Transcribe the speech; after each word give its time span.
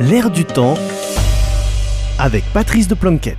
L'air 0.00 0.28
du 0.28 0.44
temps 0.44 0.74
avec 2.18 2.42
Patrice 2.52 2.88
de 2.88 2.96
Planquette. 2.96 3.38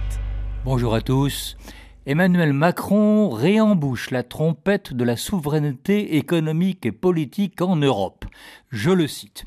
Bonjour 0.64 0.96
à 0.96 1.02
tous. 1.02 1.58
Emmanuel 2.06 2.54
Macron 2.54 3.30
réembouche 3.30 4.10
la 4.10 4.24
trompette 4.24 4.94
de 4.94 5.04
la 5.04 5.18
souveraineté 5.18 6.16
économique 6.16 6.86
et 6.86 6.94
politique 6.94 7.62
en 7.62 7.76
Europe. 7.76 8.24
Je 8.70 8.92
le 8.92 9.06
cite. 9.06 9.44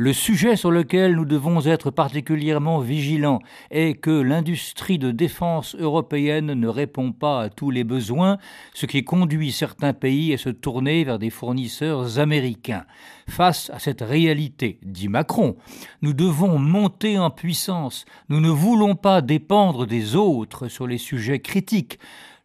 Le 0.00 0.12
sujet 0.12 0.54
sur 0.54 0.70
lequel 0.70 1.16
nous 1.16 1.24
devons 1.24 1.66
être 1.66 1.90
particulièrement 1.90 2.78
vigilants 2.78 3.40
est 3.72 3.94
que 3.94 4.12
l'industrie 4.12 4.96
de 4.96 5.10
défense 5.10 5.74
européenne 5.74 6.52
ne 6.52 6.68
répond 6.68 7.10
pas 7.10 7.42
à 7.42 7.48
tous 7.48 7.72
les 7.72 7.82
besoins, 7.82 8.38
ce 8.74 8.86
qui 8.86 9.02
conduit 9.02 9.50
certains 9.50 9.94
pays 9.94 10.32
à 10.32 10.38
se 10.38 10.50
tourner 10.50 11.02
vers 11.02 11.18
des 11.18 11.30
fournisseurs 11.30 12.20
américains. 12.20 12.84
Face 13.28 13.70
à 13.70 13.80
cette 13.80 14.02
réalité, 14.02 14.78
dit 14.84 15.08
Macron, 15.08 15.56
nous 16.00 16.12
devons 16.12 16.60
monter 16.60 17.18
en 17.18 17.30
puissance. 17.30 18.04
Nous 18.28 18.38
ne 18.38 18.50
voulons 18.50 18.94
pas 18.94 19.20
dépendre 19.20 19.84
des 19.84 20.14
autres 20.14 20.68
sur 20.68 20.86
les 20.86 20.98
sujets 20.98 21.40
critiques. 21.40 21.98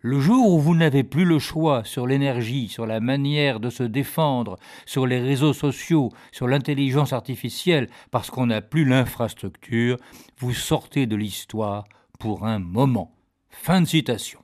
Le 0.05 0.19
jour 0.19 0.51
où 0.51 0.59
vous 0.59 0.75
n'avez 0.75 1.05
plus 1.05 1.23
le 1.23 1.39
choix 1.39 1.85
sur 1.85 2.07
l'énergie, 2.07 2.67
sur 2.67 2.85
la 2.85 2.99
manière 2.99 3.61
de 3.61 3.69
se 3.69 3.83
défendre, 3.83 4.57
sur 4.85 5.07
les 5.07 5.21
réseaux 5.21 5.53
sociaux, 5.53 6.09
sur 6.33 6.49
l'intelligence 6.49 7.13
artificielle, 7.13 7.87
parce 8.11 8.29
qu'on 8.29 8.47
n'a 8.47 8.61
plus 8.61 8.83
l'infrastructure, 8.83 9.95
vous 10.39 10.53
sortez 10.53 11.05
de 11.05 11.15
l'histoire 11.15 11.85
pour 12.19 12.45
un 12.45 12.59
moment. 12.59 13.15
Fin 13.47 13.79
de 13.79 13.87
citation. 13.87 14.41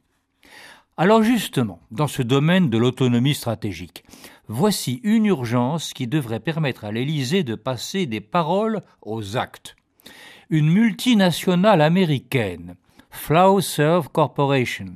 Alors 0.95 1.23
justement, 1.23 1.81
dans 1.91 2.07
ce 2.07 2.21
domaine 2.21 2.69
de 2.69 2.77
l'autonomie 2.77 3.35
stratégique, 3.35 4.05
voici 4.47 5.01
une 5.03 5.25
urgence 5.25 5.91
qui 5.91 6.07
devrait 6.07 6.39
permettre 6.39 6.85
à 6.85 6.93
l'Élysée 6.93 7.43
de 7.43 7.55
passer 7.55 8.05
des 8.05 8.21
paroles 8.21 8.81
aux 9.01 9.35
actes. 9.35 9.75
Une 10.49 10.69
multinationale 10.69 11.81
américaine, 11.81 12.75
Flowserve 13.09 14.07
Corporation, 14.07 14.95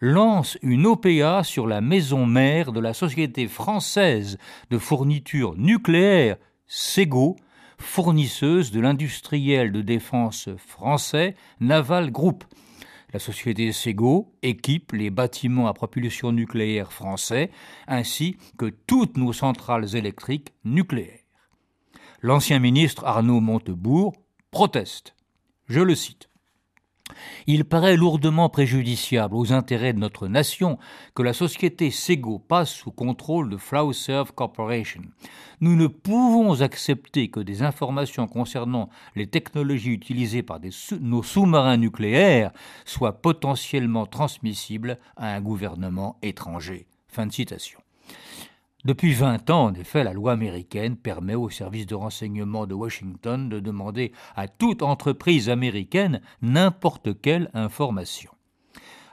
lance 0.00 0.58
une 0.62 0.86
OPA 0.86 1.42
sur 1.44 1.66
la 1.66 1.80
maison 1.80 2.26
mère 2.26 2.72
de 2.72 2.80
la 2.80 2.94
société 2.94 3.48
française 3.48 4.38
de 4.70 4.78
fourniture 4.78 5.54
nucléaire 5.56 6.36
Sego, 6.66 7.36
fournisseuse 7.78 8.70
de 8.72 8.80
l'industriel 8.80 9.72
de 9.72 9.82
défense 9.82 10.48
français 10.56 11.34
Naval 11.60 12.10
Group. 12.10 12.44
La 13.12 13.18
société 13.18 13.72
Sego 13.72 14.34
équipe 14.42 14.92
les 14.92 15.10
bâtiments 15.10 15.68
à 15.68 15.72
propulsion 15.72 16.32
nucléaire 16.32 16.92
français 16.92 17.50
ainsi 17.86 18.36
que 18.58 18.66
toutes 18.86 19.16
nos 19.16 19.32
centrales 19.32 19.96
électriques 19.96 20.52
nucléaires. 20.64 21.20
L'ancien 22.20 22.58
ministre 22.58 23.04
Arnaud 23.04 23.40
Montebourg 23.40 24.14
proteste. 24.50 25.14
Je 25.68 25.80
le 25.80 25.94
cite. 25.94 26.28
Il 27.46 27.64
paraît 27.64 27.96
lourdement 27.96 28.48
préjudiciable 28.48 29.36
aux 29.36 29.52
intérêts 29.52 29.92
de 29.92 29.98
notre 29.98 30.28
nation 30.28 30.78
que 31.14 31.22
la 31.22 31.32
société 31.32 31.90
Sego 31.90 32.38
passe 32.38 32.70
sous 32.70 32.90
contrôle 32.90 33.50
de 33.50 33.56
Flowserve 33.56 34.32
Corporation. 34.32 35.02
Nous 35.60 35.76
ne 35.76 35.86
pouvons 35.86 36.60
accepter 36.60 37.28
que 37.28 37.40
des 37.40 37.62
informations 37.62 38.26
concernant 38.26 38.90
les 39.14 39.26
technologies 39.26 39.92
utilisées 39.92 40.42
par 40.42 40.60
nos 41.00 41.22
sous-marins 41.22 41.76
nucléaires 41.76 42.52
soient 42.84 43.20
potentiellement 43.22 44.06
transmissibles 44.06 44.98
à 45.16 45.34
un 45.34 45.40
gouvernement 45.40 46.18
étranger. 46.22 46.86
Fin 47.08 47.26
de 47.26 47.32
citation. 47.32 47.85
Depuis 48.86 49.14
20 49.14 49.50
ans, 49.50 49.64
en 49.64 49.74
effet, 49.74 50.04
la 50.04 50.12
loi 50.12 50.30
américaine 50.30 50.94
permet 50.96 51.34
aux 51.34 51.50
services 51.50 51.86
de 51.86 51.96
renseignement 51.96 52.68
de 52.68 52.74
Washington 52.74 53.48
de 53.48 53.58
demander 53.58 54.12
à 54.36 54.46
toute 54.46 54.80
entreprise 54.80 55.50
américaine 55.50 56.20
n'importe 56.40 57.20
quelle 57.20 57.50
information. 57.52 58.30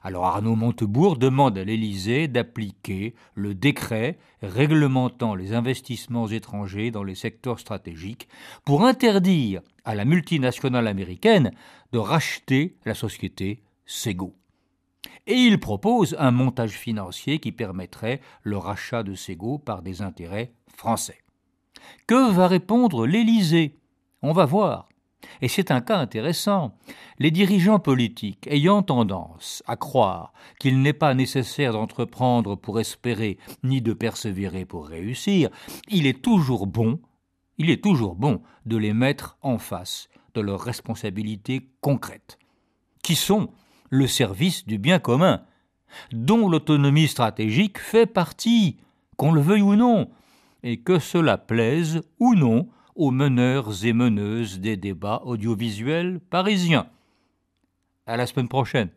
Alors 0.03 0.25
Arnaud 0.25 0.55
Montebourg 0.55 1.17
demande 1.17 1.57
à 1.57 1.63
l'Élysée 1.63 2.27
d'appliquer 2.27 3.15
le 3.33 3.55
décret 3.55 4.19
réglementant 4.43 5.33
les 5.33 5.53
investissements 5.53 6.27
étrangers 6.27 6.91
dans 6.91 7.03
les 7.03 7.15
secteurs 7.15 7.59
stratégiques 7.59 8.27
pour 8.65 8.85
interdire 8.85 9.63
à 9.85 9.95
la 9.95 10.05
multinationale 10.05 10.85
américaine 10.85 11.51
de 11.93 11.97
racheter 11.97 12.77
la 12.85 12.93
société 12.93 13.63
Sego 13.87 14.35
et 15.27 15.35
il 15.35 15.59
propose 15.59 16.15
un 16.19 16.31
montage 16.31 16.71
financier 16.71 17.39
qui 17.39 17.51
permettrait 17.51 18.21
le 18.41 18.57
rachat 18.57 19.03
de 19.03 19.15
Sego 19.15 19.57
par 19.57 19.81
des 19.81 20.01
intérêts 20.01 20.53
français. 20.67 21.19
Que 22.07 22.31
va 22.31 22.47
répondre 22.47 23.05
l'Élysée? 23.05 23.77
On 24.21 24.31
va 24.31 24.45
voir. 24.45 24.89
Et 25.41 25.47
c'est 25.47 25.71
un 25.71 25.81
cas 25.81 25.97
intéressant. 25.97 26.75
Les 27.19 27.31
dirigeants 27.31 27.79
politiques 27.79 28.47
ayant 28.47 28.83
tendance 28.83 29.63
à 29.67 29.75
croire 29.75 30.33
qu'il 30.59 30.81
n'est 30.81 30.93
pas 30.93 31.13
nécessaire 31.13 31.73
d'entreprendre 31.73 32.55
pour 32.55 32.79
espérer, 32.79 33.37
ni 33.63 33.81
de 33.81 33.93
persévérer 33.93 34.65
pour 34.65 34.87
réussir, 34.87 35.49
il 35.89 36.07
est 36.07 36.21
toujours 36.21 36.67
bon, 36.67 36.99
il 37.57 37.69
est 37.69 37.83
toujours 37.83 38.15
bon 38.15 38.41
de 38.65 38.77
les 38.77 38.93
mettre 38.93 39.37
en 39.41 39.57
face 39.57 40.09
de 40.33 40.41
leurs 40.41 40.61
responsabilités 40.61 41.69
concrètes, 41.81 42.39
qui 43.03 43.15
sont 43.15 43.49
le 43.93 44.07
service 44.07 44.65
du 44.65 44.79
bien 44.79 44.97
commun, 44.97 45.43
dont 46.11 46.49
l'autonomie 46.49 47.07
stratégique 47.07 47.77
fait 47.77 48.07
partie, 48.07 48.77
qu'on 49.17 49.31
le 49.31 49.39
veuille 49.39 49.61
ou 49.61 49.75
non, 49.75 50.09
et 50.63 50.77
que 50.77 50.97
cela 50.97 51.37
plaise 51.37 52.01
ou 52.19 52.33
non 52.33 52.67
aux 52.95 53.11
meneurs 53.11 53.85
et 53.85 53.93
meneuses 53.93 54.59
des 54.59 54.77
débats 54.77 55.21
audiovisuels 55.25 56.19
parisiens. 56.19 56.87
À 58.07 58.17
la 58.17 58.25
semaine 58.25 58.47
prochaine. 58.47 58.89